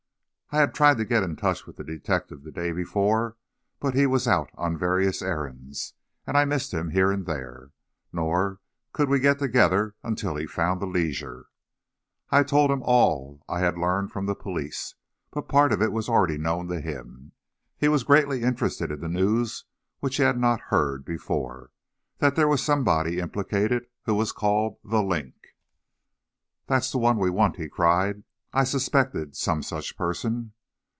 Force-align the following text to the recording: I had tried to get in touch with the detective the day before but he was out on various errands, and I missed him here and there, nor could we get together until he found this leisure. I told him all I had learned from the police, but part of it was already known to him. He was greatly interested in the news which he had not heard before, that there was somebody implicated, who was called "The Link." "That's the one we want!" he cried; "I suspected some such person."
I 0.53 0.57
had 0.57 0.73
tried 0.73 0.97
to 0.97 1.05
get 1.05 1.23
in 1.23 1.37
touch 1.37 1.65
with 1.65 1.77
the 1.77 1.83
detective 1.85 2.43
the 2.43 2.51
day 2.51 2.73
before 2.73 3.37
but 3.79 3.93
he 3.95 4.05
was 4.05 4.27
out 4.27 4.49
on 4.55 4.77
various 4.77 5.21
errands, 5.21 5.93
and 6.27 6.37
I 6.37 6.43
missed 6.43 6.73
him 6.73 6.89
here 6.89 7.09
and 7.09 7.25
there, 7.25 7.71
nor 8.11 8.59
could 8.91 9.07
we 9.07 9.21
get 9.21 9.39
together 9.39 9.95
until 10.03 10.35
he 10.35 10.45
found 10.45 10.81
this 10.81 10.89
leisure. 10.89 11.45
I 12.31 12.43
told 12.43 12.69
him 12.69 12.81
all 12.83 13.41
I 13.47 13.59
had 13.61 13.77
learned 13.77 14.11
from 14.11 14.25
the 14.25 14.35
police, 14.35 14.95
but 15.31 15.47
part 15.47 15.71
of 15.71 15.81
it 15.81 15.93
was 15.93 16.09
already 16.09 16.37
known 16.37 16.67
to 16.67 16.81
him. 16.81 17.31
He 17.77 17.87
was 17.87 18.03
greatly 18.03 18.41
interested 18.43 18.91
in 18.91 18.99
the 18.99 19.07
news 19.07 19.63
which 20.01 20.17
he 20.17 20.23
had 20.23 20.37
not 20.37 20.59
heard 20.67 21.05
before, 21.05 21.71
that 22.17 22.35
there 22.35 22.49
was 22.49 22.61
somebody 22.61 23.19
implicated, 23.19 23.85
who 24.03 24.15
was 24.15 24.33
called 24.33 24.79
"The 24.83 25.01
Link." 25.01 25.35
"That's 26.67 26.91
the 26.91 26.97
one 26.97 27.17
we 27.19 27.29
want!" 27.29 27.55
he 27.55 27.69
cried; 27.69 28.23
"I 28.53 28.65
suspected 28.65 29.37
some 29.37 29.63
such 29.63 29.95
person." 29.97 30.51